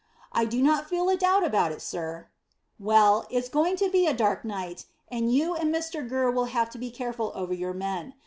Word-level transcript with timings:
"I 0.31 0.45
do 0.45 0.63
not 0.63 0.89
feel 0.89 1.09
a 1.09 1.15
doubt 1.15 1.43
about 1.45 1.71
it, 1.71 1.79
sir." 1.79 2.27
"Well, 2.79 3.27
it's 3.29 3.49
going 3.49 3.75
to 3.75 3.87
be 3.87 4.07
a 4.07 4.15
dark 4.15 4.43
night, 4.43 4.87
and 5.09 5.31
you 5.31 5.53
and 5.55 5.71
Mr 5.71 6.09
Gurr 6.09 6.31
will 6.31 6.45
have 6.45 6.71
to 6.71 6.79
be 6.79 6.89
careful 6.89 7.31
over 7.35 7.53
your 7.53 7.73
men. 7.75 8.15